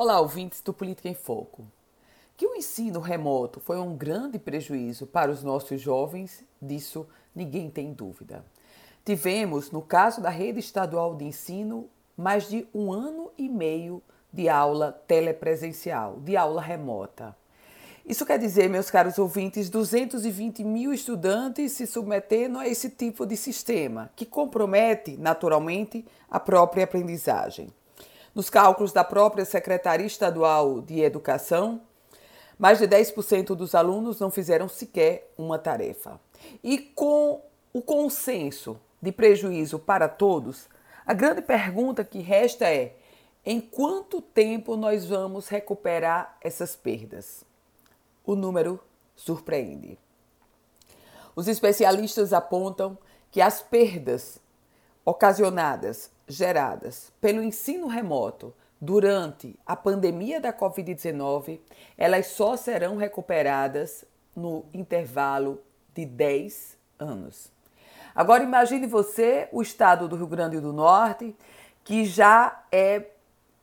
[0.00, 1.66] Olá, ouvintes do Política em Foco.
[2.36, 7.92] Que o ensino remoto foi um grande prejuízo para os nossos jovens, disso ninguém tem
[7.92, 8.44] dúvida.
[9.04, 14.00] Tivemos, no caso da rede estadual de ensino, mais de um ano e meio
[14.32, 17.36] de aula telepresencial, de aula remota.
[18.06, 23.36] Isso quer dizer, meus caros ouvintes, 220 mil estudantes se submetendo a esse tipo de
[23.36, 27.72] sistema, que compromete, naturalmente, a própria aprendizagem.
[28.34, 31.80] Nos cálculos da própria Secretaria Estadual de Educação,
[32.58, 36.20] mais de 10% dos alunos não fizeram sequer uma tarefa.
[36.62, 40.68] E com o consenso de prejuízo para todos,
[41.06, 42.96] a grande pergunta que resta é:
[43.44, 47.46] em quanto tempo nós vamos recuperar essas perdas?
[48.28, 48.78] o número
[49.16, 49.98] surpreende.
[51.34, 52.98] Os especialistas apontam
[53.30, 54.38] que as perdas
[55.02, 61.58] ocasionadas, geradas pelo ensino remoto durante a pandemia da Covid-19,
[61.96, 64.04] elas só serão recuperadas
[64.36, 65.60] no intervalo
[65.94, 67.50] de 10 anos.
[68.14, 71.34] Agora imagine você o estado do Rio Grande do Norte,
[71.82, 73.06] que já é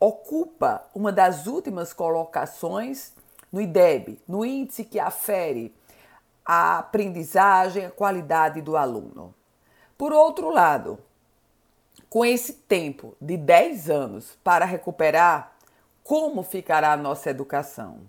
[0.00, 3.12] ocupa uma das últimas colocações
[3.50, 5.74] no IDEB, no índice que afere
[6.44, 9.34] a aprendizagem, a qualidade do aluno.
[9.96, 10.98] Por outro lado,
[12.08, 15.56] com esse tempo de 10 anos para recuperar,
[16.02, 18.00] como ficará a nossa educação?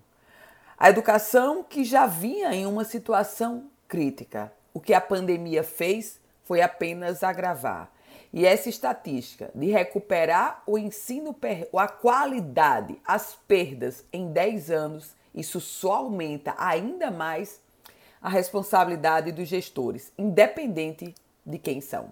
[0.77, 4.51] A educação que já vinha em uma situação crítica.
[4.73, 7.91] O que a pandemia fez foi apenas agravar.
[8.31, 11.35] E essa estatística de recuperar o ensino,
[11.75, 17.61] a qualidade, as perdas em 10 anos isso só aumenta ainda mais
[18.21, 21.13] a responsabilidade dos gestores, independente
[21.45, 22.11] de quem são.